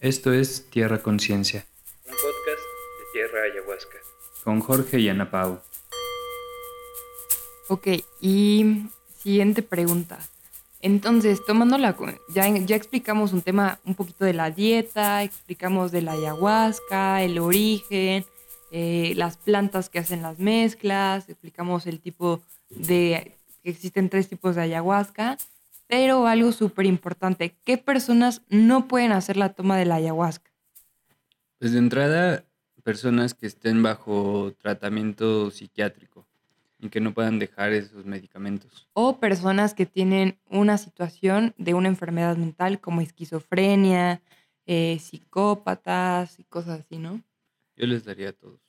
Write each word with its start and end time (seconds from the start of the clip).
Esto 0.00 0.32
es 0.34 0.68
Tierra 0.68 1.02
Conciencia, 1.02 1.64
un 2.04 2.12
podcast 2.12 2.26
de 2.26 3.04
Tierra 3.14 3.44
Ayahuasca. 3.44 3.98
con 4.44 4.60
Jorge 4.60 5.00
y 5.00 5.08
Ana 5.08 5.30
Pau. 5.30 5.58
Ok, 7.68 7.88
y 8.20 8.84
siguiente 9.16 9.62
pregunta. 9.62 10.18
Entonces, 10.82 11.40
tomando 11.46 11.78
la... 11.78 11.96
Ya, 12.28 12.46
ya 12.48 12.76
explicamos 12.76 13.32
un 13.32 13.40
tema 13.40 13.80
un 13.86 13.94
poquito 13.94 14.26
de 14.26 14.34
la 14.34 14.50
dieta, 14.50 15.22
explicamos 15.22 15.90
de 15.92 16.02
la 16.02 16.12
ayahuasca, 16.12 17.22
el 17.22 17.38
origen, 17.38 18.26
eh, 18.70 19.14
las 19.16 19.38
plantas 19.38 19.88
que 19.88 19.98
hacen 19.98 20.20
las 20.20 20.38
mezclas, 20.38 21.28
explicamos 21.28 21.86
el 21.86 22.00
tipo 22.00 22.42
de... 22.68 23.32
que 23.64 23.70
existen 23.70 24.10
tres 24.10 24.28
tipos 24.28 24.56
de 24.56 24.62
ayahuasca, 24.62 25.38
pero 25.86 26.26
algo 26.26 26.52
súper 26.52 26.86
importante, 26.86 27.56
¿qué 27.64 27.78
personas 27.78 28.42
no 28.48 28.88
pueden 28.88 29.12
hacer 29.12 29.36
la 29.36 29.50
toma 29.52 29.76
de 29.76 29.84
la 29.84 29.96
ayahuasca? 29.96 30.50
Pues 31.58 31.72
de 31.72 31.78
entrada, 31.78 32.44
personas 32.82 33.34
que 33.34 33.46
estén 33.46 33.82
bajo 33.82 34.52
tratamiento 34.58 35.50
psiquiátrico 35.50 36.26
y 36.78 36.88
que 36.88 37.00
no 37.00 37.14
puedan 37.14 37.38
dejar 37.38 37.72
esos 37.72 38.04
medicamentos. 38.04 38.88
o 38.92 39.18
personas 39.18 39.74
que 39.74 39.86
tienen 39.86 40.38
una 40.50 40.76
situación 40.78 41.54
de 41.58 41.74
una 41.74 41.88
enfermedad 41.88 42.36
mental 42.36 42.80
como 42.80 43.00
esquizofrenia, 43.00 44.20
eh, 44.66 44.98
psicópatas 45.00 46.38
y 46.38 46.44
cosas 46.44 46.80
así, 46.80 46.98
¿no? 46.98 47.22
Yo 47.76 47.86
les 47.86 48.04
daría 48.04 48.30
a 48.30 48.32
todos. 48.32 48.60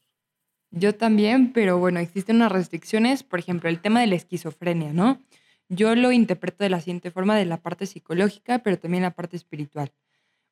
Yo 0.71 0.95
también, 0.95 1.53
pero 1.53 1.77
bueno, 1.79 1.99
existen 1.99 2.37
unas 2.37 2.51
restricciones, 2.51 3.23
por 3.23 3.39
ejemplo, 3.39 3.69
el 3.69 3.79
tema 3.79 4.01
de 4.01 4.07
la 4.07 4.15
esquizofrenia, 4.15 4.93
¿no? 4.93 5.21
Yo 5.69 5.95
lo 5.95 6.11
interpreto 6.11 6.63
de 6.63 6.69
la 6.69 6.79
siguiente 6.79 7.11
forma, 7.11 7.35
de 7.35 7.45
la 7.45 7.61
parte 7.61 7.85
psicológica, 7.85 8.59
pero 8.59 8.79
también 8.79 9.03
la 9.03 9.11
parte 9.11 9.35
espiritual. 9.35 9.91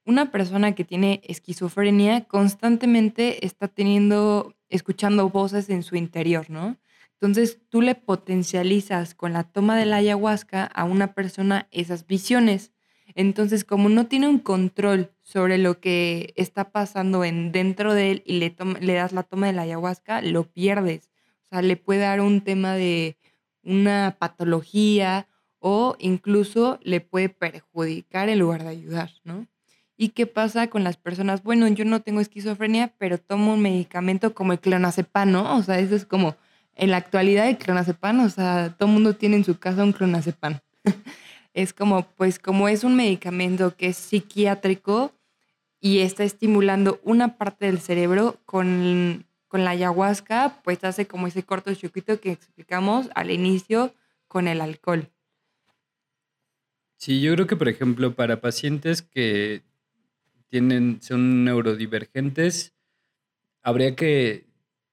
Una 0.05 0.31
persona 0.31 0.75
que 0.75 0.83
tiene 0.83 1.21
esquizofrenia 1.23 2.25
constantemente 2.25 3.45
está 3.45 3.67
teniendo, 3.67 4.55
escuchando 4.69 5.29
voces 5.29 5.69
en 5.69 5.83
su 5.83 5.95
interior, 5.95 6.49
¿no? 6.49 6.77
Entonces 7.13 7.59
tú 7.69 7.81
le 7.81 7.95
potencializas 7.95 9.15
con 9.15 9.33
la 9.33 9.43
toma 9.43 9.77
de 9.77 9.85
la 9.85 9.97
ayahuasca 9.97 10.65
a 10.65 10.83
una 10.83 11.13
persona 11.13 11.67
esas 11.71 12.05
visiones. 12.05 12.71
Entonces, 13.15 13.63
como 13.63 13.87
no 13.87 14.07
tiene 14.07 14.27
un 14.27 14.39
control 14.39 15.11
sobre 15.21 15.57
lo 15.57 15.79
que 15.79 16.33
está 16.35 16.71
pasando 16.71 17.23
en 17.23 17.51
dentro 17.53 17.93
de 17.93 18.11
él 18.11 18.23
y 18.25 18.39
le, 18.39 18.55
le 18.81 18.93
das 18.93 19.13
la 19.13 19.23
toma 19.23 19.47
de 19.47 19.53
la 19.53 19.61
ayahuasca, 19.61 20.21
lo 20.21 20.51
pierdes. 20.51 21.09
O 21.45 21.47
sea, 21.47 21.61
le 21.61 21.77
puede 21.77 22.01
dar 22.01 22.19
un 22.19 22.41
tema 22.41 22.73
de 22.73 23.17
una 23.65 24.15
patología 24.19 25.27
o 25.59 25.95
incluso 25.99 26.79
le 26.83 27.01
puede 27.01 27.29
perjudicar 27.29 28.29
en 28.29 28.39
lugar 28.39 28.63
de 28.63 28.69
ayudar, 28.69 29.11
¿no? 29.23 29.47
¿Y 29.97 30.09
qué 30.09 30.27
pasa 30.27 30.67
con 30.67 30.83
las 30.83 30.97
personas? 30.97 31.41
Bueno, 31.41 31.67
yo 31.69 31.85
no 31.85 32.01
tengo 32.01 32.19
esquizofrenia, 32.19 32.93
pero 32.97 33.17
tomo 33.17 33.53
un 33.53 33.61
medicamento 33.61 34.33
como 34.33 34.53
el 34.53 34.59
clonazepam, 34.59 35.31
¿no? 35.31 35.57
O 35.57 35.63
sea, 35.63 35.79
eso 35.79 35.95
es 35.95 36.05
como 36.05 36.35
en 36.75 36.91
la 36.91 36.97
actualidad 36.97 37.47
el 37.47 37.57
clonazepam, 37.57 38.19
o 38.19 38.29
sea, 38.29 38.75
todo 38.77 38.89
el 38.89 38.93
mundo 38.93 39.15
tiene 39.15 39.37
en 39.37 39.45
su 39.45 39.57
casa 39.57 39.83
un 39.83 39.93
clonazepam. 39.93 40.59
es 41.53 41.73
como, 41.73 42.03
pues 42.15 42.39
como 42.39 42.67
es 42.67 42.83
un 42.83 42.95
medicamento 42.95 43.75
que 43.75 43.87
es 43.87 43.97
psiquiátrico 43.97 45.13
y 45.79 45.99
está 45.99 46.23
estimulando 46.23 46.99
una 47.03 47.37
parte 47.37 47.67
del 47.67 47.79
cerebro 47.79 48.37
con, 48.45 49.24
con 49.47 49.63
la 49.63 49.71
ayahuasca, 49.71 50.61
pues 50.63 50.83
hace 50.83 51.07
como 51.07 51.27
ese 51.27 51.43
cortocircuito 51.43 52.19
que 52.19 52.31
explicamos 52.31 53.09
al 53.15 53.31
inicio 53.31 53.93
con 54.27 54.47
el 54.47 54.61
alcohol. 54.61 55.09
Sí, 56.97 57.21
yo 57.21 57.33
creo 57.33 57.47
que, 57.47 57.55
por 57.55 57.69
ejemplo, 57.69 58.15
para 58.15 58.41
pacientes 58.41 59.01
que 59.01 59.63
tienen, 60.49 61.01
son 61.01 61.43
neurodivergentes, 61.43 62.73
habría 63.61 63.95
que, 63.95 64.47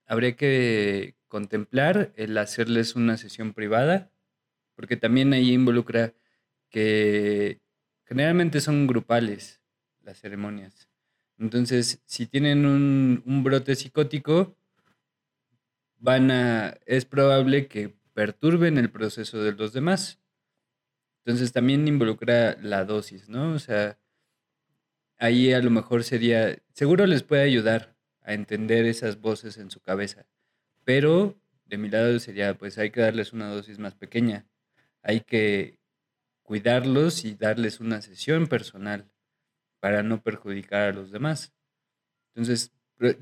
habría 0.06 0.36
que 0.36 1.16
contemplar 1.28 2.12
el 2.16 2.36
hacerles 2.38 2.96
una 2.96 3.16
sesión 3.16 3.54
privada, 3.54 4.12
porque 4.74 4.96
también 4.96 5.32
ahí 5.32 5.52
involucra 5.52 6.14
que 6.70 7.60
generalmente 8.04 8.60
son 8.60 8.86
grupales 8.86 9.62
las 10.02 10.20
ceremonias. 10.20 10.91
Entonces, 11.42 12.00
si 12.06 12.26
tienen 12.26 12.64
un, 12.64 13.42
brote 13.42 13.74
psicótico, 13.74 14.56
van 15.98 16.30
a, 16.30 16.78
es 16.86 17.04
probable 17.04 17.66
que 17.66 17.96
perturben 18.14 18.78
el 18.78 18.92
proceso 18.92 19.42
de 19.42 19.50
los 19.50 19.72
demás. 19.72 20.20
Entonces 21.24 21.52
también 21.52 21.88
involucra 21.88 22.56
la 22.62 22.84
dosis, 22.84 23.28
¿no? 23.28 23.54
O 23.54 23.58
sea, 23.58 23.98
ahí 25.18 25.52
a 25.52 25.60
lo 25.60 25.70
mejor 25.70 26.04
sería, 26.04 26.58
seguro 26.74 27.06
les 27.06 27.24
puede 27.24 27.42
ayudar 27.42 27.96
a 28.20 28.34
entender 28.34 28.84
esas 28.84 29.20
voces 29.20 29.58
en 29.58 29.72
su 29.72 29.80
cabeza, 29.80 30.26
pero 30.84 31.36
de 31.66 31.76
mi 31.76 31.88
lado 31.88 32.20
sería, 32.20 32.54
pues 32.56 32.78
hay 32.78 32.90
que 32.90 33.00
darles 33.00 33.32
una 33.32 33.48
dosis 33.48 33.80
más 33.80 33.96
pequeña, 33.96 34.46
hay 35.02 35.22
que 35.22 35.80
cuidarlos 36.44 37.24
y 37.24 37.34
darles 37.34 37.80
una 37.80 38.00
sesión 38.00 38.46
personal 38.46 39.11
para 39.82 40.04
no 40.04 40.22
perjudicar 40.22 40.82
a 40.82 40.92
los 40.92 41.10
demás. 41.10 41.52
Entonces, 42.36 42.72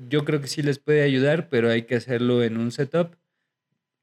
yo 0.07 0.25
creo 0.25 0.41
que 0.41 0.47
sí 0.47 0.61
les 0.61 0.77
puede 0.77 1.01
ayudar, 1.01 1.49
pero 1.49 1.71
hay 1.71 1.87
que 1.87 1.95
hacerlo 1.95 2.43
en 2.43 2.57
un 2.57 2.71
setup 2.71 3.15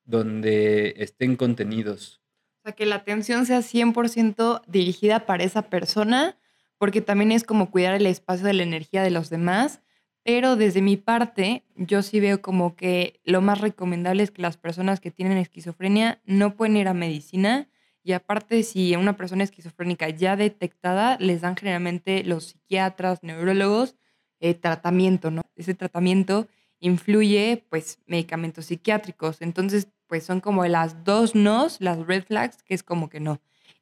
donde 0.05 0.95
estén 0.97 1.37
contenidos. 1.37 2.21
O 2.59 2.63
sea, 2.65 2.73
que 2.73 2.85
la 2.85 2.97
atención 2.97 3.47
sea 3.47 3.63
100% 3.63 4.63
dirigida 4.67 5.25
para 5.25 5.45
esa 5.45 5.71
persona, 5.71 6.37
porque 6.79 7.01
también 7.01 7.31
es 7.31 7.45
como 7.45 7.71
cuidar 7.71 7.95
el 7.95 8.07
espacio 8.07 8.45
de 8.45 8.55
la 8.55 8.65
energía 8.65 9.05
de 9.05 9.13
los 9.13 9.31
demás. 9.31 9.81
Pero 10.25 10.57
desde 10.57 10.83
mi 10.83 10.97
parte, 10.97 11.65
yo 11.77 12.03
sí 12.03 12.19
veo 12.19 12.43
como 12.43 12.75
que 12.75 13.21
lo 13.23 13.41
más 13.41 13.61
recomendable 13.61 14.25
es 14.25 14.33
que 14.33 14.43
las 14.43 14.57
personas 14.57 14.99
que 14.99 15.13
tienen 15.13 15.39
esquizofrenia 15.39 16.21
no 16.25 16.57
pueden 16.57 16.77
ir 16.77 16.89
a 16.89 16.93
medicina. 16.93 17.69
Y 18.03 18.13
aparte, 18.13 18.63
si 18.63 18.95
una 18.97 19.17
persona 19.17 19.45
esquizofrénica 19.45 20.09
ya 20.09 20.37
detectada, 20.37 21.17
les 21.21 21.41
dan 21.43 21.57
generalmente 21.57 22.25
los 22.25 22.47
psiquiatras, 22.47 23.23
neurólogos, 23.23 23.97
eh, 24.41 24.55
tratamiento, 24.55 25.31
¿no? 25.31 25.43
Ese 25.57 25.75
tratamiento 25.75 26.49
influye, 26.81 27.67
pues, 27.69 27.99
medicamentos 28.07 28.67
psiquiátricos. 28.67 29.43
Entonces, 29.43 29.89
pues 30.07 30.25
son 30.25 30.41
como 30.41 30.65
las 30.67 31.05
dos 31.05 31.35
nos, 31.35 31.81
las 31.81 31.99
red 32.07 32.25
flags, 32.25 32.63
que 32.63 32.75
es 32.75 32.83
como 32.83 33.09
que 33.09 33.21
no. 33.21 33.41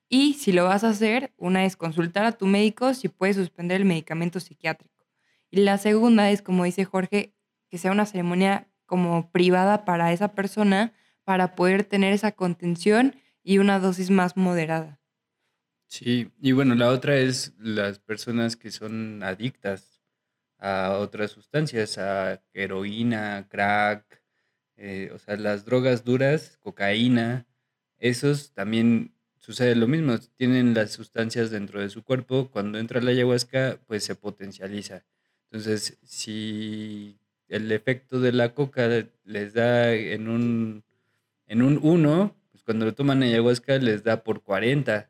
Y 0.08 0.34
si 0.34 0.52
lo 0.52 0.64
vas 0.64 0.84
a 0.84 0.90
hacer, 0.90 1.32
una 1.36 1.64
es 1.64 1.76
consultar 1.76 2.24
a 2.24 2.32
tu 2.32 2.46
médico 2.46 2.94
si 2.94 3.08
puedes 3.08 3.36
suspender 3.36 3.80
el 3.80 3.86
medicamento 3.86 4.40
psiquiátrico. 4.40 5.04
Y 5.50 5.58
la 5.58 5.78
segunda 5.78 6.30
es, 6.30 6.42
como 6.42 6.64
dice 6.64 6.84
Jorge, 6.84 7.34
que 7.68 7.78
sea 7.78 7.92
una 7.92 8.06
ceremonia 8.06 8.68
como 8.86 9.30
privada 9.30 9.84
para 9.84 10.12
esa 10.12 10.32
persona 10.34 10.92
para 11.24 11.56
poder 11.56 11.84
tener 11.84 12.12
esa 12.12 12.32
contención 12.32 13.16
y 13.46 13.58
una 13.58 13.78
dosis 13.78 14.10
más 14.10 14.36
moderada. 14.36 15.00
Sí, 15.88 16.32
y 16.40 16.52
bueno, 16.52 16.74
la 16.74 16.90
otra 16.90 17.16
es 17.16 17.54
las 17.58 18.00
personas 18.00 18.56
que 18.56 18.70
son 18.72 19.22
adictas 19.22 20.02
a 20.58 20.98
otras 20.98 21.32
sustancias, 21.32 21.98
a 21.98 22.42
heroína, 22.54 23.48
crack, 23.48 24.22
eh, 24.76 25.10
o 25.14 25.18
sea, 25.18 25.36
las 25.36 25.64
drogas 25.64 26.04
duras, 26.04 26.58
cocaína, 26.60 27.46
esos 27.98 28.52
también 28.54 29.14
sucede 29.38 29.76
lo 29.76 29.88
mismo, 29.88 30.18
tienen 30.36 30.74
las 30.74 30.92
sustancias 30.92 31.50
dentro 31.50 31.80
de 31.80 31.90
su 31.90 32.04
cuerpo, 32.04 32.50
cuando 32.50 32.78
entra 32.78 33.00
la 33.00 33.10
ayahuasca, 33.12 33.80
pues 33.86 34.04
se 34.04 34.16
potencializa. 34.16 35.04
Entonces, 35.50 35.98
si 36.04 37.20
el 37.48 37.70
efecto 37.72 38.20
de 38.20 38.32
la 38.32 38.54
coca 38.54 38.88
les 39.24 39.54
da 39.54 39.94
en 39.94 40.28
un, 40.28 40.84
en 41.46 41.62
un 41.62 41.78
1, 41.82 42.35
pues 42.35 42.35
cuando 42.66 42.84
lo 42.84 42.94
toman 42.94 43.22
ayahuasca 43.22 43.78
les 43.78 44.02
da 44.04 44.22
por 44.24 44.42
40. 44.42 45.08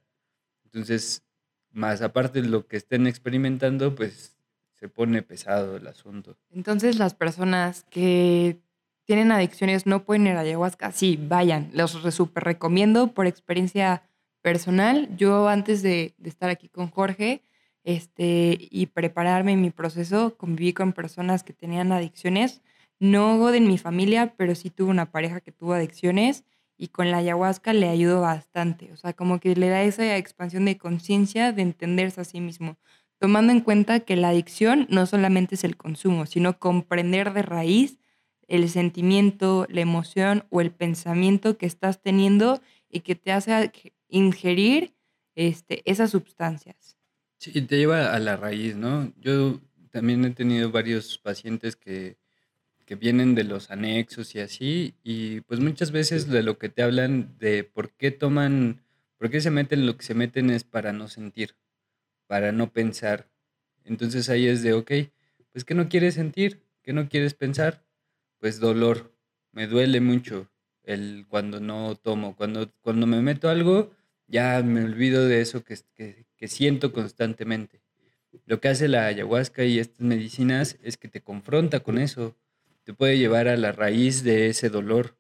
Entonces, 0.65 1.25
más 1.73 2.03
aparte 2.03 2.43
de 2.43 2.49
lo 2.49 2.69
que 2.69 2.77
estén 2.77 3.07
experimentando, 3.07 3.95
pues 3.95 4.37
se 4.75 4.89
pone 4.89 5.23
pesado 5.23 5.77
el 5.77 5.87
asunto. 5.87 6.37
Entonces, 6.51 6.99
las 6.99 7.15
personas 7.15 7.85
que 7.91 8.59
tienen 9.07 9.33
adicciones 9.33 9.87
no 9.87 10.05
pueden 10.05 10.27
ir 10.27 10.35
a 10.35 10.41
ayahuasca, 10.41 10.93
sí, 10.93 11.19
vayan. 11.21 11.71
Los 11.73 12.03
re- 12.03 12.13
súper 12.13 12.45
recomiendo 12.45 13.13
por 13.15 13.27
experiencia 13.27 14.03
personal. 14.43 15.09
Yo 15.17 15.49
antes 15.49 15.83
de, 15.83 16.15
de 16.19 16.29
estar 16.29 16.51
aquí 16.51 16.69
con 16.69 16.91
Jorge 16.91 17.41
este, 17.85 18.59
y 18.71 18.87
prepararme 18.87 19.53
en 19.53 19.63
mi 19.63 19.71
proceso, 19.71 20.37
conviví 20.37 20.73
con 20.75 20.93
personas 20.93 21.43
que 21.43 21.53
tenían 21.55 21.91
adicciones. 21.93 22.61
No 22.99 23.51
de 23.51 23.61
mi 23.61 23.79
familia, 23.79 24.35
pero 24.37 24.55
sí 24.55 24.71
tuve 24.71 24.91
una 24.91 25.11
pareja 25.11 25.41
que 25.41 25.53
tuvo 25.53 25.75
adicciones 25.75 26.45
y 26.77 26.89
con 26.89 27.11
la 27.11 27.19
ayahuasca 27.19 27.73
le 27.73 27.89
ayudó 27.89 28.21
bastante. 28.21 28.93
O 28.93 28.97
sea, 28.97 29.13
como 29.13 29.41
que 29.41 29.55
le 29.57 29.69
da 29.69 29.83
esa 29.83 30.17
expansión 30.17 30.65
de 30.65 30.79
conciencia, 30.79 31.53
de 31.53 31.63
entenderse 31.63 32.21
a 32.21 32.25
sí 32.25 32.41
mismo 32.41 32.77
tomando 33.19 33.53
en 33.53 33.61
cuenta 33.61 34.01
que 34.01 34.17
la 34.17 34.31
adicción 34.31 34.87
no 34.91 35.07
solamente 35.07 35.55
es 35.55 35.65
el 35.65 35.77
consumo, 35.77 36.27
sino 36.27 36.59
comprender 36.59 37.33
de 37.33 37.43
raíz 37.43 37.99
el 38.47 38.69
sentimiento, 38.69 39.67
la 39.69 39.81
emoción 39.81 40.45
o 40.51 40.61
el 40.61 40.71
pensamiento 40.71 41.59
que 41.59 41.67
estás 41.67 42.01
teniendo 42.01 42.61
y 42.89 43.01
que 43.01 43.17
te 43.17 43.33
hace 43.33 43.73
ingerir 44.09 44.95
este, 45.35 45.83
esas 45.91 46.11
sustancias. 46.11 46.97
Sí, 47.39 47.61
te 47.63 47.77
lleva 47.77 48.15
a 48.15 48.19
la 48.19 48.37
raíz, 48.37 48.77
¿no? 48.77 49.13
Yo 49.21 49.61
también 49.91 50.25
he 50.25 50.31
tenido 50.31 50.71
varios 50.71 51.19
pacientes 51.19 51.75
que, 51.75 52.17
que 52.87 52.95
vienen 52.95 53.35
de 53.35 53.45
los 53.45 53.71
anexos 53.71 54.35
y 54.35 54.41
así, 54.41 54.95
y 55.03 55.41
pues 55.43 55.61
muchas 55.61 55.91
veces 55.91 56.29
de 56.29 56.43
lo 56.43 56.57
que 56.57 56.69
te 56.69 56.83
hablan 56.83 57.37
de 57.39 57.65
por 57.65 57.91
qué 57.91 58.13
toman, 58.13 58.81
por 59.19 59.29
qué 59.29 59.41
se 59.41 59.51
meten 59.51 59.87
lo 59.87 59.97
que 59.97 60.05
se 60.05 60.15
meten 60.15 60.51
es 60.51 60.63
para 60.65 60.93
no 60.93 61.09
sentir, 61.09 61.57
para 62.29 62.53
no 62.53 62.73
pensar. 62.73 63.29
Entonces 63.85 64.31
ahí 64.31 64.47
es 64.47 64.63
de, 64.63 64.73
ok, 64.73 64.93
pues 65.53 65.65
¿qué 65.65 65.75
no 65.75 65.89
quieres 65.89 66.15
sentir? 66.15 66.63
¿Qué 66.83 66.93
no 66.93 67.09
quieres 67.09 67.35
pensar? 67.35 67.85
Pues 68.39 68.61
dolor. 68.61 69.13
Me 69.53 69.67
duele 69.67 70.01
mucho 70.01 70.49
el 70.85 71.27
cuando 71.29 71.59
no 71.61 71.97
tomo. 71.97 72.37
Cuando, 72.37 72.71
cuando 72.83 73.07
me 73.07 73.21
meto 73.21 73.49
algo, 73.49 73.91
ya 74.29 74.63
me 74.63 74.85
olvido 74.85 75.27
de 75.27 75.41
eso 75.41 75.65
que, 75.65 75.77
que, 75.95 76.27
que 76.37 76.49
siento 76.49 76.93
constantemente. 76.93 77.81
Lo 78.45 78.61
que 78.61 78.69
hace 78.69 78.87
la 78.87 79.07
ayahuasca 79.07 79.65
y 79.65 79.79
estas 79.79 80.01
medicinas 80.01 80.79
es 80.83 80.97
que 80.97 81.09
te 81.09 81.21
confronta 81.21 81.81
con 81.81 81.99
eso, 81.99 82.37
te 82.87 82.95
puede 82.95 83.19
llevar 83.19 83.49
a 83.49 83.57
la 83.57 83.73
raíz 83.73 84.23
de 84.23 84.47
ese 84.47 84.71
dolor. 84.71 85.19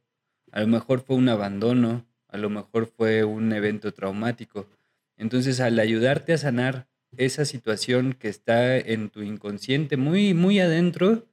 A 0.52 0.60
lo 0.60 0.68
mejor 0.68 1.00
fue 1.00 1.16
un 1.16 1.28
abandono, 1.28 2.06
a 2.28 2.38
lo 2.38 2.48
mejor 2.48 2.86
fue 2.86 3.24
un 3.24 3.52
evento 3.52 3.92
traumático. 3.92 4.68
Entonces, 5.16 5.58
al 5.58 5.80
ayudarte 5.80 6.32
a 6.32 6.38
sanar 6.38 6.86
esa 7.16 7.44
situación 7.44 8.12
que 8.12 8.28
está 8.28 8.78
en 8.78 9.10
tu 9.10 9.22
inconsciente 9.22 9.96
muy, 9.96 10.32
muy 10.32 10.60
adentro, 10.60 11.26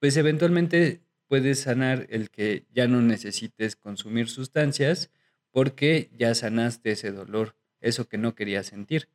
pues 0.00 0.16
eventualmente 0.16 1.02
puedes 1.28 1.60
sanar 1.60 2.08
el 2.10 2.30
que 2.30 2.64
ya 2.74 2.88
no 2.88 3.00
necesites 3.00 3.76
consumir 3.76 4.28
sustancias 4.28 5.12
porque 5.52 6.10
ya 6.18 6.34
sanaste 6.34 6.90
ese 6.90 7.12
dolor, 7.12 7.54
eso 7.80 8.08
que 8.08 8.18
no 8.18 8.34
querías 8.34 8.66
sentir. 8.66 9.08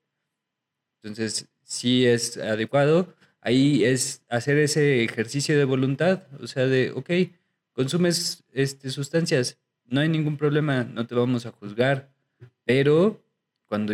Entonces, 1.04 1.50
sí 1.64 2.06
es 2.06 2.38
adecuado. 2.38 3.14
Ahí 3.46 3.86
es 3.86 4.24
hacer 4.28 4.58
ese 4.58 5.04
ejercicio 5.04 5.56
de 5.56 5.66
voluntad, 5.66 6.24
o 6.42 6.48
sea, 6.48 6.66
de, 6.66 6.90
ok, 6.90 7.12
consumes 7.74 8.44
este, 8.52 8.90
sustancias, 8.90 9.60
no 9.86 10.02
hay 10.02 10.10
ningún 10.10 10.36
problema, 10.36 10.84
no 10.84 11.06
te 11.06 11.14
vamos 11.14 11.46
a 11.46 11.52
juzgar, 11.52 12.10
pero 12.64 13.24
cuando 13.68 13.94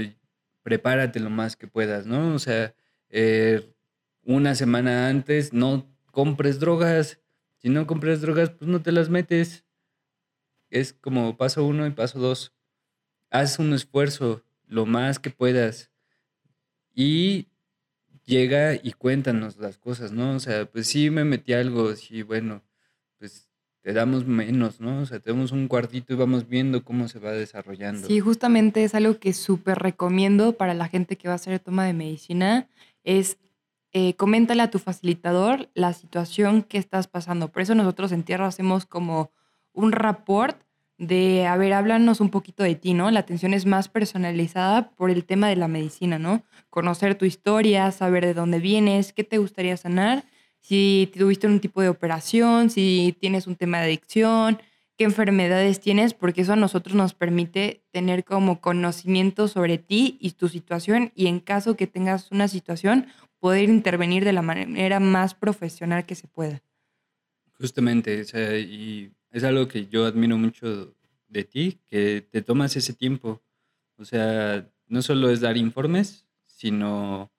prepárate 0.64 1.20
lo 1.20 1.30
más 1.30 1.58
que 1.58 1.68
puedas, 1.68 2.06
¿no? 2.06 2.34
O 2.34 2.40
sea, 2.40 2.74
eh, 3.10 3.74
una 4.24 4.56
semana 4.56 5.10
antes 5.10 5.52
no 5.52 5.86
compres 6.12 6.62
drogas, 6.62 7.20
si 7.58 7.68
no 7.68 7.86
compras 7.86 8.22
drogas, 8.22 8.52
pues 8.52 8.72
no 8.72 8.82
te 8.82 8.94
las 8.94 9.10
metes. 9.10 9.66
Es 10.70 10.94
como 10.94 11.36
paso 11.36 11.66
uno 11.66 11.86
y 11.86 11.92
paso 11.92 12.20
dos. 12.20 12.54
Haz 13.30 13.60
un 13.60 13.74
esfuerzo 13.74 14.46
lo 14.66 14.86
más 14.86 15.20
que 15.20 15.30
puedas 15.30 15.92
y 16.96 17.51
llega 18.26 18.76
y 18.76 18.94
cuéntanos 18.94 19.58
las 19.58 19.78
cosas, 19.78 20.12
¿no? 20.12 20.36
O 20.36 20.40
sea, 20.40 20.66
pues 20.66 20.88
sí 20.88 21.10
me 21.10 21.24
metí 21.24 21.54
algo, 21.54 21.96
sí, 21.96 22.24
bueno, 22.24 22.62
pues 23.18 23.48
te 23.82 23.94
damos 23.94 24.26
menos, 24.26 24.80
¿no? 24.80 25.02
O 25.02 25.06
sea, 25.06 25.20
tenemos 25.20 25.52
un 25.52 25.68
cuartito 25.68 26.14
y 26.14 26.16
vamos 26.16 26.48
viendo 26.48 26.84
cómo 26.84 27.08
se 27.08 27.20
va 27.20 27.32
desarrollando. 27.32 28.08
Sí, 28.08 28.20
justamente 28.20 28.84
es 28.84 28.94
algo 28.94 29.18
que 29.20 29.34
súper 29.34 29.80
recomiendo 29.80 30.54
para 30.54 30.74
la 30.74 30.88
gente 30.88 31.18
que 31.18 31.28
va 31.28 31.34
a 31.34 31.36
hacer 31.36 31.60
toma 31.60 31.86
de 31.86 31.94
medicina, 31.94 32.68
es 33.04 33.38
eh, 33.94 34.16
coméntale 34.16 34.62
a 34.62 34.70
tu 34.70 34.80
facilitador 34.80 35.70
la 35.74 35.94
situación 35.94 36.62
que 36.64 36.78
estás 36.78 37.08
pasando. 37.08 37.50
Por 37.52 37.64
eso 37.64 37.76
nosotros 37.76 38.12
en 38.12 38.24
Tierra 38.24 38.48
hacemos 38.48 38.86
como 38.86 39.32
un 39.74 39.92
rapport 39.92 40.62
de, 41.02 41.48
a 41.48 41.58
ver, 41.58 41.74
háblanos 41.74 42.22
un 42.22 42.30
poquito 42.30 42.62
de 42.62 42.76
ti, 42.76 42.94
¿no? 42.94 43.10
La 43.10 43.22
atención 43.22 43.56
es 43.56 43.66
más 43.66 43.90
personalizada 43.90 44.92
por 44.92 45.10
el 45.10 45.26
tema 45.26 45.50
de 45.50 45.56
la 45.56 45.68
medicina, 45.68 46.20
¿no? 46.20 46.44
Conocer 46.70 47.16
tu 47.16 47.26
historia, 47.26 47.92
saber 47.92 48.24
de 48.24 48.36
dónde 48.36 48.60
vienes, 48.60 49.12
qué 49.12 49.24
te 49.24 49.40
gustaría 49.40 49.76
sanar, 49.78 50.26
si 50.60 51.12
tuviste 51.18 51.48
un 51.48 51.60
tipo 51.60 51.82
de 51.82 51.90
operación, 51.90 52.70
si 52.70 53.18
tienes 53.20 53.48
un 53.48 53.56
tema 53.56 53.80
de 53.80 53.86
adicción, 53.86 54.62
qué 54.96 55.06
enfermedades 55.06 55.80
tienes, 55.80 56.14
porque 56.14 56.42
eso 56.42 56.54
a 56.54 56.56
nosotros 56.56 56.96
nos 56.96 57.16
permite 57.16 57.84
tener 57.90 58.24
como 58.24 58.62
conocimiento 58.62 59.48
sobre 59.48 59.80
ti 59.80 60.20
y 60.22 60.30
tu 60.34 60.50
situación 60.50 61.12
y 61.16 61.26
en 61.26 61.40
caso 61.40 61.76
que 61.76 61.88
tengas 61.88 62.32
una 62.32 62.48
situación, 62.48 63.08
poder 63.40 63.70
intervenir 63.70 64.24
de 64.24 64.34
la 64.34 64.44
manera 64.44 65.00
más 65.00 65.34
profesional 65.34 66.06
que 66.06 66.14
se 66.14 66.28
pueda. 66.28 66.62
Justamente, 67.58 68.22
o 68.22 68.24
sea, 68.24 68.56
y 68.56 69.12
es 69.32 69.44
algo 69.44 69.68
que 69.68 69.88
yo 69.88 70.06
admiro 70.06 70.38
mucho 70.38 70.94
de 71.28 71.44
ti, 71.44 71.80
que 71.88 72.22
te 72.30 72.42
tomas 72.42 72.76
ese 72.76 72.94
tiempo. 72.94 73.42
O 73.98 74.06
sea, 74.06 74.70
no 74.88 75.02
solo 75.02 75.30
es 75.30 75.40
dar 75.40 75.58
informes, 75.58 76.28
sino 76.46 77.32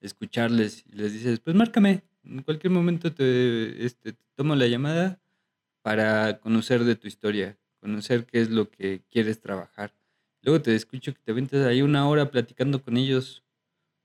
escucharles 0.00 0.84
y 0.86 0.92
les 0.92 1.12
dices, 1.12 1.40
pues 1.40 1.54
márcame, 1.56 2.02
en 2.24 2.42
cualquier 2.42 2.72
momento 2.72 3.12
te, 3.12 3.84
este, 3.84 4.12
te 4.12 4.24
tomo 4.34 4.54
la 4.54 4.66
llamada 4.66 5.20
para 5.82 6.38
conocer 6.40 6.84
de 6.84 6.96
tu 6.96 7.08
historia, 7.08 7.58
conocer 7.80 8.26
qué 8.26 8.40
es 8.40 8.50
lo 8.50 8.70
que 8.70 9.02
quieres 9.10 9.40
trabajar. 9.40 9.94
Luego 10.42 10.62
te 10.62 10.74
escucho 10.74 11.12
que 11.12 11.20
te 11.20 11.32
aventas 11.32 11.66
ahí 11.66 11.82
una 11.82 12.08
hora 12.08 12.30
platicando 12.30 12.82
con 12.82 12.96
ellos. 12.96 13.44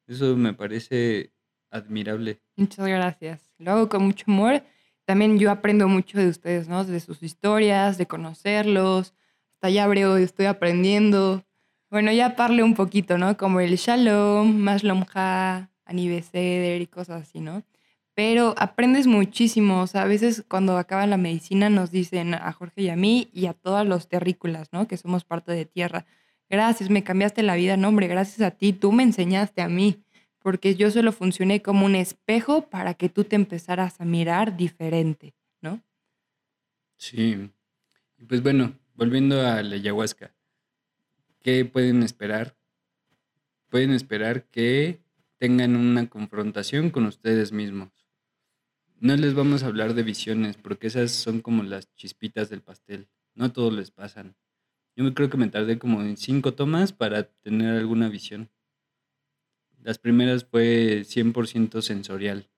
Eso 0.08 0.36
me 0.36 0.54
parece 0.54 1.32
admirable. 1.70 2.42
Muchas 2.56 2.88
gracias. 2.88 3.54
Lo 3.58 3.72
hago 3.72 3.90
con 3.90 4.04
mucho 4.04 4.26
amor 4.28 4.64
también 5.06 5.38
yo 5.40 5.52
aprendo 5.52 5.88
mucho 5.88 6.18
de 6.18 6.28
ustedes, 6.28 6.68
¿no? 6.68 6.84
De 6.84 7.00
sus 7.00 7.22
historias, 7.24 7.98
de 7.98 8.08
conocerlos. 8.08 9.14
Hasta 9.54 9.70
ya 9.70 9.84
abreo, 9.84 10.18
estoy 10.18 10.48
aprendiendo. 10.48 11.46
Bueno, 11.92 12.12
ya 12.12 12.36
parle 12.36 12.64
un 12.64 12.74
poquito, 12.74 13.18
¿no? 13.18 13.38
Como 13.38 13.60
el 13.60 13.76
Shalom, 13.76 14.58
Mashlom 14.58 15.06
Ha, 15.14 15.70
Anibeseder 15.86 16.82
y 16.82 16.88
cosas 16.88 17.22
así, 17.22 17.40
¿no? 17.40 17.64
Pero 18.16 18.56
aprendes 18.58 19.08
muchísimo. 19.08 19.82
O 19.82 19.88
sea, 19.88 20.02
a 20.02 20.06
veces 20.06 20.44
cuando 20.48 20.78
acaba 20.78 21.06
la 21.06 21.18
medicina 21.18 21.70
nos 21.70 21.92
dicen 21.92 22.34
a 22.34 22.52
Jorge 22.52 22.82
y 22.84 22.90
a 22.90 22.96
mí 22.96 23.30
y 23.32 23.46
a 23.46 23.54
todos 23.54 23.86
los 23.86 24.08
terrícolas, 24.08 24.74
¿no? 24.74 24.88
Que 24.88 24.98
somos 24.98 25.24
parte 25.24 25.52
de 25.52 25.66
tierra. 25.66 26.06
Gracias, 26.50 26.90
me 26.90 27.04
cambiaste 27.04 27.44
la 27.44 27.56
vida. 27.56 27.78
No, 27.78 27.90
hombre, 27.90 28.08
gracias 28.08 28.42
a 28.42 28.52
ti. 28.52 28.74
Tú 28.74 28.92
me 28.92 29.04
enseñaste 29.04 29.62
a 29.62 29.70
mí 29.70 30.05
porque 30.46 30.76
yo 30.76 30.92
solo 30.92 31.12
funcioné 31.12 31.64
como 31.64 31.88
un 31.88 31.96
espejo 31.96 32.70
para 32.70 32.94
que 32.94 33.10
tú 33.10 33.24
te 33.24 33.36
empezaras 33.36 34.00
a 34.00 34.06
mirar 34.06 34.56
diferente, 34.56 35.34
¿no? 35.60 35.82
Sí. 36.98 37.50
Pues 38.28 38.44
bueno, 38.44 38.78
volviendo 38.94 39.42
a 39.42 39.64
la 39.64 39.74
ayahuasca, 39.74 40.36
¿qué 41.42 41.66
pueden 41.66 42.04
esperar? 42.04 42.56
Pueden 43.72 43.90
esperar 43.90 44.44
que 44.44 45.02
tengan 45.40 45.76
una 45.76 46.08
confrontación 46.12 46.92
con 46.92 47.08
ustedes 47.08 47.52
mismos. 47.52 47.90
No 49.00 49.18
les 49.18 49.34
vamos 49.34 49.64
a 49.64 49.66
hablar 49.66 49.96
de 49.96 50.04
visiones, 50.04 50.58
porque 50.58 50.86
esas 50.86 51.10
son 51.10 51.42
como 51.42 51.64
las 51.64 51.92
chispitas 51.96 52.52
del 52.52 52.62
pastel. 52.62 53.10
No 53.34 53.46
a 53.46 53.50
todos 53.52 53.74
les 53.74 53.90
pasan. 53.90 54.36
Yo 54.96 55.12
creo 55.16 55.28
que 55.28 55.38
me 55.38 55.50
tardé 55.50 55.80
como 55.80 56.04
cinco 56.16 56.54
tomas 56.54 56.94
para 56.94 57.24
tener 57.24 57.76
alguna 57.76 58.10
visión. 58.10 58.52
Las 59.86 60.00
primeras 60.00 60.44
fue 60.44 61.04
100% 61.06 61.80
sensorial, 61.84 62.50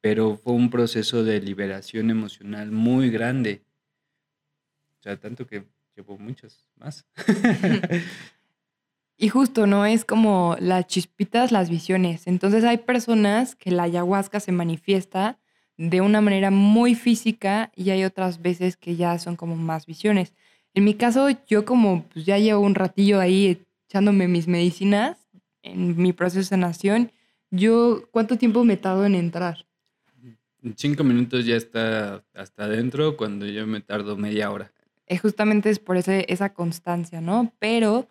pero 0.00 0.36
fue 0.36 0.52
un 0.52 0.68
proceso 0.68 1.22
de 1.22 1.40
liberación 1.40 2.10
emocional 2.10 2.72
muy 2.72 3.08
grande. 3.08 3.62
O 4.98 5.02
sea, 5.04 5.16
tanto 5.16 5.46
que 5.46 5.62
llevo 5.94 6.18
muchos 6.18 6.66
más. 6.74 7.06
y 9.16 9.28
justo, 9.28 9.68
¿no? 9.68 9.86
Es 9.86 10.04
como 10.04 10.56
las 10.58 10.88
chispitas, 10.88 11.52
las 11.52 11.70
visiones. 11.70 12.26
Entonces 12.26 12.64
hay 12.64 12.78
personas 12.78 13.54
que 13.54 13.70
la 13.70 13.84
ayahuasca 13.84 14.40
se 14.40 14.50
manifiesta 14.50 15.38
de 15.76 16.00
una 16.00 16.20
manera 16.20 16.50
muy 16.50 16.96
física 16.96 17.70
y 17.76 17.90
hay 17.90 18.02
otras 18.02 18.42
veces 18.42 18.76
que 18.76 18.96
ya 18.96 19.20
son 19.20 19.36
como 19.36 19.54
más 19.54 19.86
visiones. 19.86 20.34
En 20.74 20.82
mi 20.82 20.94
caso, 20.94 21.28
yo 21.46 21.64
como 21.64 22.08
pues, 22.08 22.26
ya 22.26 22.38
llevo 22.38 22.62
un 22.62 22.74
ratillo 22.74 23.20
ahí 23.20 23.64
echándome 23.88 24.26
mis 24.26 24.48
medicinas, 24.48 25.27
en 25.70 25.96
mi 25.96 26.12
proceso 26.12 26.38
de 26.38 26.44
sanación, 26.44 27.12
yo, 27.50 28.02
¿cuánto 28.10 28.36
tiempo 28.36 28.64
me 28.64 28.76
tardo 28.76 29.06
en 29.06 29.14
entrar? 29.14 29.66
En 30.62 30.76
cinco 30.76 31.04
minutos 31.04 31.46
ya 31.46 31.56
está 31.56 32.24
hasta 32.34 32.64
adentro, 32.64 33.16
cuando 33.16 33.46
yo 33.46 33.66
me 33.66 33.80
tardo 33.80 34.16
media 34.16 34.50
hora. 34.50 34.72
Es 35.06 35.20
justamente 35.20 35.70
es 35.70 35.78
por 35.78 35.96
ese, 35.96 36.26
esa 36.28 36.52
constancia, 36.52 37.20
¿no? 37.20 37.52
Pero, 37.58 38.08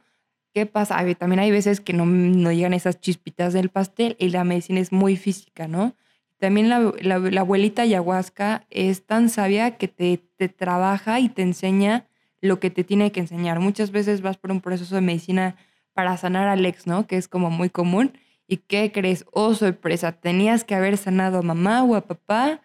¿qué 0.53 0.65
pasa? 0.65 1.03
también 1.15 1.39
hay 1.39 1.51
veces 1.51 1.81
que 1.81 1.93
no, 1.93 2.05
no, 2.05 2.51
llegan 2.51 2.73
esas 2.73 2.99
chispitas 2.99 3.53
del 3.53 3.69
pastel 3.69 4.15
y 4.17 4.29
la 4.29 4.43
medicina 4.43 4.79
es 4.79 4.91
muy 4.91 5.17
física, 5.17 5.67
¿no? 5.67 5.95
También 6.39 6.69
la, 6.69 6.93
la, 7.01 7.19
la 7.19 7.41
abuelita 7.41 7.81
ayahuasca 7.81 8.65
es 8.69 9.05
tan 9.05 9.29
sabia 9.29 9.77
que 9.77 9.87
te, 9.87 10.17
te 10.37 10.49
trabaja 10.49 11.19
y 11.19 11.29
te 11.29 11.41
enseña 11.41 12.07
lo 12.41 12.59
que 12.59 12.69
te 12.69 12.83
tiene 12.83 13.11
que 13.11 13.19
enseñar. 13.19 13.59
Muchas 13.59 13.91
veces 13.91 14.21
vas 14.21 14.37
por 14.37 14.51
un 14.51 14.61
proceso 14.61 14.95
de 14.95 15.01
medicina 15.01 15.55
para 15.97 16.15
sanar 16.15 16.47
al 16.47 16.63
ex, 16.63 16.85
¿no? 16.85 17.07
Que 17.07 17.17
es 17.17 17.27
como 17.27 17.49
muy 17.49 17.71
común. 17.71 18.13
¿Y 18.47 18.57
qué 18.57 18.91
crees? 18.91 19.25
Oh, 19.31 19.55
sorpresa, 19.55 20.11
tenías 20.11 20.63
que 20.63 20.75
haber 20.75 20.95
sanado 20.95 21.39
a 21.39 21.41
mamá 21.41 21.83
o 21.83 21.95
a 21.95 22.01
papá 22.01 22.61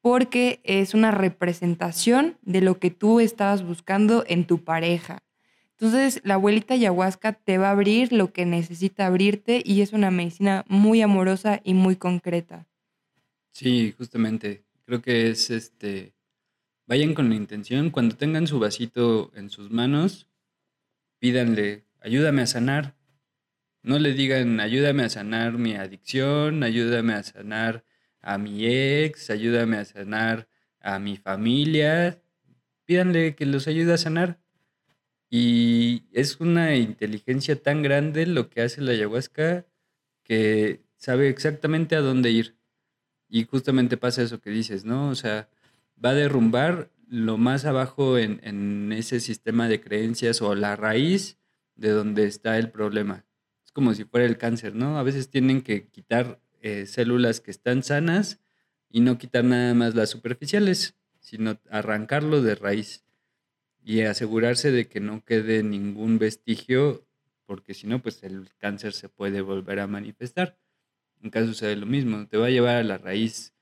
porque 0.00 0.58
es 0.64 0.92
una 0.92 1.12
representación 1.12 2.38
de 2.42 2.60
lo 2.60 2.80
que 2.80 2.90
tú 2.90 3.20
estabas 3.20 3.62
buscando 3.62 4.24
en 4.26 4.48
tu 4.48 4.64
pareja. 4.64 5.22
Entonces, 5.78 6.20
la 6.24 6.34
abuelita 6.34 6.74
ayahuasca 6.74 7.34
te 7.34 7.56
va 7.56 7.68
a 7.68 7.70
abrir 7.70 8.12
lo 8.12 8.32
que 8.32 8.46
necesita 8.46 9.06
abrirte 9.06 9.62
y 9.64 9.82
es 9.82 9.92
una 9.92 10.10
medicina 10.10 10.64
muy 10.66 11.02
amorosa 11.02 11.60
y 11.62 11.74
muy 11.74 11.94
concreta. 11.94 12.66
Sí, 13.52 13.94
justamente. 13.96 14.64
Creo 14.86 15.00
que 15.02 15.30
es 15.30 15.50
este. 15.50 16.14
Vayan 16.88 17.14
con 17.14 17.28
la 17.28 17.36
intención. 17.36 17.90
Cuando 17.90 18.16
tengan 18.16 18.48
su 18.48 18.58
vasito 18.58 19.30
en 19.36 19.50
sus 19.50 19.70
manos, 19.70 20.26
pídanle, 21.20 21.84
ayúdame 22.02 22.42
a 22.42 22.46
sanar. 22.46 22.94
No 23.82 23.98
le 23.98 24.12
digan, 24.12 24.60
ayúdame 24.60 25.04
a 25.04 25.08
sanar 25.08 25.54
mi 25.54 25.74
adicción, 25.74 26.62
ayúdame 26.62 27.14
a 27.14 27.22
sanar 27.22 27.84
a 28.20 28.38
mi 28.38 28.66
ex, 28.66 29.30
ayúdame 29.30 29.78
a 29.78 29.84
sanar 29.84 30.48
a 30.80 30.98
mi 30.98 31.16
familia. 31.16 32.20
Pídanle 32.84 33.34
que 33.34 33.46
los 33.46 33.66
ayude 33.66 33.94
a 33.94 33.98
sanar. 33.98 34.38
Y 35.30 36.04
es 36.12 36.40
una 36.40 36.76
inteligencia 36.76 37.60
tan 37.60 37.82
grande 37.82 38.26
lo 38.26 38.50
que 38.50 38.62
hace 38.62 38.82
la 38.82 38.92
ayahuasca 38.92 39.66
que 40.22 40.82
sabe 40.96 41.28
exactamente 41.28 41.96
a 41.96 42.00
dónde 42.00 42.30
ir. 42.30 42.56
Y 43.28 43.44
justamente 43.44 43.96
pasa 43.96 44.22
eso 44.22 44.40
que 44.40 44.50
dices, 44.50 44.84
¿no? 44.84 45.08
O 45.08 45.14
sea, 45.14 45.48
va 46.04 46.10
a 46.10 46.14
derrumbar 46.14 46.90
lo 47.08 47.38
más 47.38 47.64
abajo 47.64 48.18
en, 48.18 48.40
en 48.44 48.92
ese 48.92 49.20
sistema 49.20 49.68
de 49.68 49.80
creencias 49.80 50.42
o 50.42 50.54
la 50.54 50.76
raíz 50.76 51.38
de 51.74 51.90
donde 51.90 52.26
está 52.26 52.58
el 52.58 52.70
problema. 52.70 53.24
Es 53.64 53.72
como 53.72 53.94
si 53.94 54.04
fuera 54.04 54.26
el 54.26 54.38
cáncer, 54.38 54.74
¿no? 54.74 54.98
A 54.98 55.02
veces 55.02 55.30
tienen 55.30 55.62
que 55.62 55.88
quitar 55.88 56.40
eh, 56.60 56.86
células 56.86 57.40
que 57.40 57.50
están 57.50 57.82
sanas 57.82 58.40
y 58.88 59.00
no 59.00 59.18
quitar 59.18 59.44
nada 59.44 59.74
más 59.74 59.94
las 59.94 60.10
superficiales, 60.10 60.96
sino 61.18 61.58
arrancarlo 61.70 62.42
de 62.42 62.54
raíz 62.54 63.04
y 63.84 64.02
asegurarse 64.02 64.70
de 64.70 64.88
que 64.88 65.00
no 65.00 65.24
quede 65.24 65.62
ningún 65.62 66.18
vestigio, 66.18 67.06
porque 67.46 67.74
si 67.74 67.86
no, 67.86 68.00
pues 68.00 68.22
el 68.22 68.50
cáncer 68.58 68.92
se 68.92 69.08
puede 69.08 69.40
volver 69.40 69.80
a 69.80 69.86
manifestar. 69.86 70.58
En 71.22 71.30
caso 71.30 71.48
sucede 71.48 71.76
lo 71.76 71.86
mismo, 71.86 72.26
te 72.28 72.36
va 72.36 72.46
a 72.46 72.50
llevar 72.50 72.76
a 72.76 72.82
la 72.82 72.98
raíz 72.98 73.52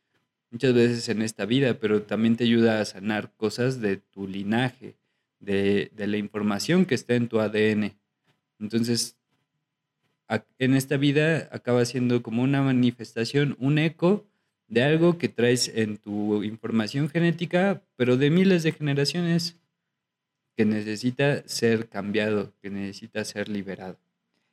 muchas 0.51 0.75
veces 0.75 1.09
en 1.09 1.23
esta 1.23 1.47
vida, 1.47 1.79
pero 1.79 2.03
también 2.03 2.37
te 2.37 2.45
ayuda 2.45 2.81
a 2.81 2.85
sanar 2.85 3.33
cosas 3.37 3.81
de 3.81 3.97
tu 3.97 4.27
linaje, 4.27 4.97
de, 5.39 5.91
de 5.95 6.07
la 6.07 6.17
información 6.17 6.87
que 6.87 6.95
está 6.95 7.15
en 7.15 7.29
tu 7.29 7.41
ADN. 7.41 8.00
Entonces, 8.61 9.17
en 10.59 10.75
esta 10.75 10.97
vida 10.97 11.49
acaba 11.51 11.85
siendo 11.85 12.23
como 12.23 12.43
una 12.43 12.63
manifestación, 12.63 13.57
un 13.59 13.79
eco 13.79 14.27
de 14.69 14.85
algo 14.85 15.19
que 15.19 15.29
traes 15.29 15.69
en 15.75 15.97
tu 15.97 16.45
información 16.45 17.09
genética, 17.09 17.83
pero 17.97 18.17
de 18.17 18.31
miles 18.31 18.63
de 18.63 18.73
generaciones, 18.73 19.57
que 20.57 20.65
necesita 20.65 21.43
ser 21.49 21.89
cambiado, 21.89 22.53
que 22.61 22.71
necesita 22.71 23.25
ser 23.25 23.49
liberado. 23.49 23.99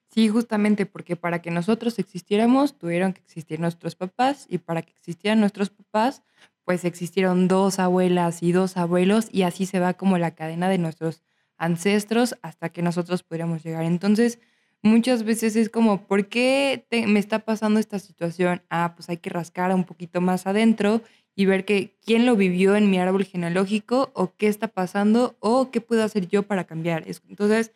Sí, 0.10 0.30
justamente 0.30 0.86
porque 0.86 1.16
para 1.16 1.42
que 1.42 1.52
nosotros 1.52 2.00
existiéramos 2.00 2.78
tuvieron 2.78 3.14
que 3.14 3.20
existir 3.20 3.60
nuestros 3.60 3.96
papás 3.96 4.48
y 4.50 4.58
para 4.58 4.82
que 4.82 4.94
existieran 4.94 5.40
nuestros 5.40 5.70
papás 5.70 6.24
pues 6.64 6.84
existieron 6.86 7.48
dos 7.48 7.80
abuelas 7.80 8.44
y 8.44 8.52
dos 8.52 8.78
abuelos 8.78 9.28
y 9.32 9.44
así 9.44 9.66
se 9.66 9.80
va 9.80 9.94
como 9.94 10.18
la 10.18 10.32
cadena 10.32 10.68
de 10.70 10.78
nuestros 10.78 11.22
ancestros 11.58 12.36
hasta 12.42 12.70
que 12.70 12.82
nosotros 12.82 13.24
pudiéramos 13.24 13.64
llegar. 13.64 13.84
Entonces 13.84 14.40
muchas 14.84 15.24
veces 15.24 15.56
es 15.56 15.70
como, 15.70 16.06
¿por 16.08 16.28
qué 16.28 16.86
te- 16.90 17.08
me 17.08 17.20
está 17.20 17.40
pasando 17.40 17.80
esta 17.80 18.00
situación? 18.00 18.62
Ah, 18.70 18.94
pues 18.96 19.10
hay 19.10 19.18
que 19.18 19.30
rascar 19.30 19.74
un 19.74 19.84
poquito 19.84 20.22
más 20.22 20.48
adentro 20.48 21.02
y 21.36 21.46
ver 21.46 21.66
que 21.66 21.96
quién 22.06 22.26
lo 22.26 22.36
vivió 22.36 22.76
en 22.76 22.90
mi 22.90 23.00
árbol 23.00 23.26
genealógico 23.26 24.12
o 24.14 24.36
qué 24.36 24.48
está 24.48 24.68
pasando 24.68 25.36
o 25.40 25.72
qué 25.72 25.82
puedo 25.82 26.04
hacer 26.04 26.28
yo 26.28 26.44
para 26.44 26.66
cambiar. 26.66 27.04
Es- 27.08 27.22
Entonces 27.30 27.72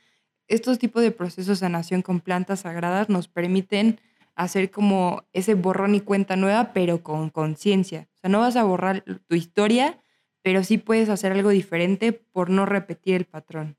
estos 0.47 0.79
tipos 0.79 1.01
de 1.03 1.11
procesos 1.11 1.59
de 1.59 1.65
sanación 1.65 2.01
con 2.01 2.19
plantas 2.19 2.61
sagradas 2.61 3.09
nos 3.09 3.27
permiten 3.27 3.99
hacer 4.35 4.71
como 4.71 5.23
ese 5.33 5.53
borrón 5.55 5.95
y 5.95 6.01
cuenta 6.01 6.35
nueva, 6.35 6.73
pero 6.73 7.03
con 7.03 7.29
conciencia. 7.29 8.07
O 8.15 8.17
sea, 8.19 8.29
no 8.29 8.39
vas 8.39 8.55
a 8.55 8.63
borrar 8.63 9.03
tu 9.27 9.35
historia, 9.35 9.99
pero 10.41 10.63
sí 10.63 10.77
puedes 10.77 11.09
hacer 11.09 11.31
algo 11.31 11.49
diferente 11.49 12.13
por 12.13 12.49
no 12.49 12.65
repetir 12.65 13.15
el 13.15 13.25
patrón. 13.25 13.77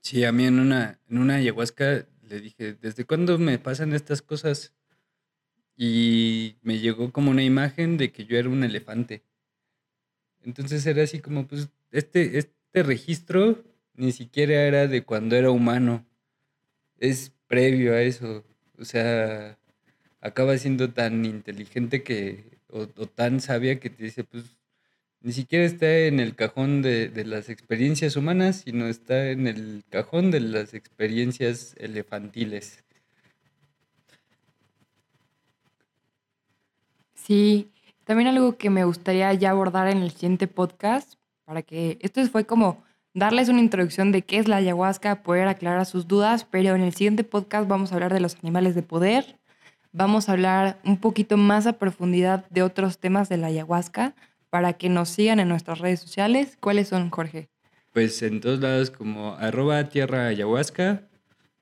Sí, 0.00 0.24
a 0.24 0.32
mí 0.32 0.46
en 0.46 0.58
una, 0.58 1.00
en 1.08 1.18
una 1.18 1.36
ayahuasca 1.36 2.06
le 2.22 2.40
dije, 2.40 2.74
¿desde 2.74 3.04
cuándo 3.04 3.38
me 3.38 3.58
pasan 3.58 3.92
estas 3.92 4.22
cosas? 4.22 4.74
Y 5.76 6.56
me 6.62 6.78
llegó 6.78 7.12
como 7.12 7.30
una 7.30 7.42
imagen 7.42 7.96
de 7.96 8.12
que 8.12 8.24
yo 8.24 8.36
era 8.36 8.48
un 8.48 8.64
elefante. 8.64 9.22
Entonces 10.42 10.86
era 10.86 11.02
así 11.02 11.20
como, 11.20 11.46
pues, 11.46 11.68
este, 11.90 12.38
este 12.38 12.82
registro 12.82 13.64
ni 13.94 14.12
siquiera 14.12 14.62
era 14.62 14.86
de 14.86 15.04
cuando 15.04 15.36
era 15.36 15.50
humano. 15.50 16.06
Es 16.98 17.32
previo 17.46 17.94
a 17.94 18.02
eso. 18.02 18.44
O 18.78 18.84
sea, 18.84 19.58
acaba 20.20 20.56
siendo 20.58 20.92
tan 20.92 21.24
inteligente 21.24 22.02
que, 22.02 22.60
o, 22.68 22.82
o 22.82 23.06
tan 23.06 23.40
sabia 23.40 23.80
que 23.80 23.90
te 23.90 24.04
dice, 24.04 24.24
pues, 24.24 24.57
ni 25.20 25.32
siquiera 25.32 25.64
está 25.64 25.90
en 26.00 26.20
el 26.20 26.34
cajón 26.34 26.82
de, 26.82 27.08
de 27.08 27.24
las 27.24 27.48
experiencias 27.48 28.16
humanas, 28.16 28.62
sino 28.64 28.86
está 28.86 29.30
en 29.30 29.46
el 29.46 29.84
cajón 29.90 30.30
de 30.30 30.40
las 30.40 30.74
experiencias 30.74 31.74
elefantiles. 31.78 32.84
Sí, 37.14 37.70
también 38.04 38.28
algo 38.28 38.56
que 38.56 38.70
me 38.70 38.84
gustaría 38.84 39.32
ya 39.34 39.50
abordar 39.50 39.88
en 39.88 39.98
el 39.98 40.10
siguiente 40.12 40.46
podcast, 40.46 41.14
para 41.44 41.62
que 41.62 41.98
esto 42.00 42.24
fue 42.28 42.46
como 42.46 42.82
darles 43.12 43.48
una 43.48 43.60
introducción 43.60 44.12
de 44.12 44.22
qué 44.22 44.38
es 44.38 44.48
la 44.48 44.56
ayahuasca, 44.56 45.22
poder 45.22 45.48
aclarar 45.48 45.84
sus 45.84 46.06
dudas, 46.08 46.46
pero 46.50 46.74
en 46.74 46.80
el 46.80 46.94
siguiente 46.94 47.24
podcast 47.24 47.68
vamos 47.68 47.90
a 47.90 47.96
hablar 47.96 48.14
de 48.14 48.20
los 48.20 48.36
animales 48.42 48.74
de 48.74 48.82
poder, 48.82 49.38
vamos 49.92 50.28
a 50.28 50.32
hablar 50.32 50.78
un 50.84 50.98
poquito 50.98 51.36
más 51.36 51.66
a 51.66 51.74
profundidad 51.74 52.48
de 52.48 52.62
otros 52.62 52.98
temas 52.98 53.28
de 53.28 53.36
la 53.36 53.48
ayahuasca 53.48 54.14
para 54.50 54.74
que 54.74 54.88
nos 54.88 55.08
sigan 55.10 55.40
en 55.40 55.48
nuestras 55.48 55.78
redes 55.78 56.00
sociales. 56.00 56.56
¿Cuáles 56.60 56.88
son, 56.88 57.10
Jorge? 57.10 57.48
Pues 57.92 58.22
en 58.22 58.40
todos 58.40 58.60
lados 58.60 58.90
como 58.90 59.34
arroba 59.34 59.88
tierra 59.88 60.26
ayahuasca, 60.28 61.02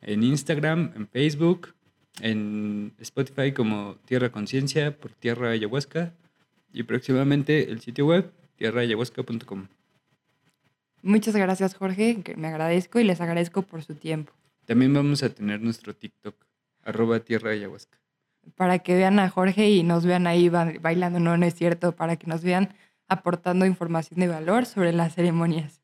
en 0.00 0.22
Instagram, 0.22 0.92
en 0.96 1.08
Facebook, 1.08 1.74
en 2.20 2.94
Spotify 2.98 3.52
como 3.52 3.96
Tierra 4.04 4.30
Conciencia 4.30 4.96
por 4.96 5.12
Tierra 5.12 5.50
Ayahuasca 5.50 6.14
y 6.72 6.82
próximamente 6.82 7.70
el 7.70 7.80
sitio 7.80 8.06
web 8.06 8.32
tierraayahuasca.com. 8.56 9.68
Muchas 11.02 11.36
gracias, 11.36 11.74
Jorge, 11.74 12.22
que 12.22 12.36
me 12.36 12.48
agradezco 12.48 12.98
y 12.98 13.04
les 13.04 13.20
agradezco 13.20 13.62
por 13.62 13.82
su 13.82 13.94
tiempo. 13.94 14.32
También 14.64 14.92
vamos 14.92 15.22
a 15.22 15.30
tener 15.30 15.60
nuestro 15.60 15.94
TikTok, 15.94 16.34
arroba 16.82 17.20
Tierra 17.20 17.50
Ayahuasca. 17.50 17.98
Para 18.54 18.78
que 18.78 18.94
vean 18.94 19.18
a 19.18 19.28
Jorge 19.28 19.68
y 19.70 19.82
nos 19.82 20.06
vean 20.06 20.26
ahí 20.26 20.48
ba- 20.48 20.72
bailando, 20.80 21.18
no, 21.20 21.36
no 21.36 21.44
es 21.46 21.54
cierto, 21.54 21.92
para 21.92 22.16
que 22.16 22.26
nos 22.26 22.42
vean 22.42 22.74
aportando 23.08 23.66
información 23.66 24.20
de 24.20 24.28
valor 24.28 24.66
sobre 24.66 24.92
las 24.92 25.14
ceremonias. 25.14 25.82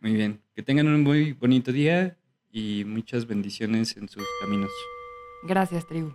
Muy 0.00 0.14
bien, 0.14 0.40
que 0.54 0.62
tengan 0.62 0.86
un 0.88 1.02
muy 1.02 1.32
bonito 1.32 1.72
día 1.72 2.16
y 2.50 2.84
muchas 2.86 3.26
bendiciones 3.26 3.96
en 3.96 4.08
sus 4.08 4.24
caminos. 4.40 4.70
Gracias, 5.44 5.86
tribu. 5.86 6.12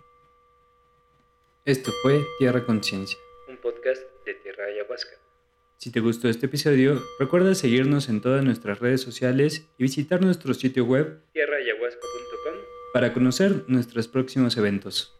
Esto 1.64 1.92
fue 2.02 2.20
Tierra 2.38 2.64
Conciencia. 2.64 3.18
Un 3.48 3.56
podcast 3.58 4.02
de 4.26 4.34
Tierra 4.34 4.64
Ayahuasca. 4.66 5.12
Si 5.78 5.90
te 5.90 6.00
gustó 6.00 6.28
este 6.28 6.46
episodio, 6.46 7.02
recuerda 7.18 7.54
seguirnos 7.54 8.08
en 8.08 8.20
todas 8.20 8.44
nuestras 8.44 8.78
redes 8.80 9.00
sociales 9.00 9.66
y 9.78 9.82
visitar 9.82 10.22
nuestro 10.22 10.54
sitio 10.54 10.84
web 10.84 11.22
tierraayahuasca.com 11.32 12.54
para 12.92 13.12
conocer 13.12 13.64
nuestros 13.68 14.08
próximos 14.08 14.56
eventos. 14.56 15.14